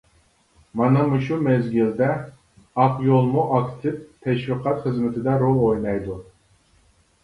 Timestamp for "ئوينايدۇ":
5.65-6.23